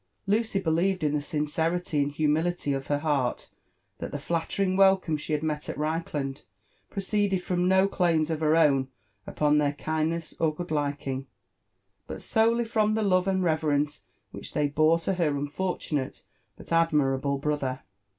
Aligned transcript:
Lucy 0.25 0.59
believed 0.59 1.03
in 1.03 1.13
the 1.13 1.21
sincerity 1.21 2.01
and 2.01 2.13
humility 2.13 2.73
of 2.73 2.87
her 2.87 2.97
heart 2.97 3.49
that 3.99 4.11
the 4.11 4.17
flattering 4.17 4.75
welcome 4.75 5.15
she 5.15 5.31
had 5.33 5.43
met 5.43 5.69
at 5.69 5.77
Reichland 5.77 6.41
proceeded 6.89 7.43
from 7.43 7.67
no 7.67 7.87
claims 7.87 8.31
of 8.31 8.39
her 8.39 8.55
own 8.55 8.87
upon 9.27 9.59
their 9.59 9.73
kindness 9.73 10.33
or 10.39 10.55
good 10.55 10.71
liking, 10.71 11.27
but 12.07 12.19
solely 12.19 12.65
from 12.65 12.95
the 12.95 13.03
love 13.03 13.27
and 13.27 13.43
reverence 13.43 14.01
which 14.31 14.53
they 14.55 14.67
bore 14.67 14.97
to 15.01 15.13
her 15.13 15.37
unfortunate 15.37 16.23
but 16.57 16.71
ad 16.71 16.89
mirable 16.89 17.39
brother. 17.39 17.81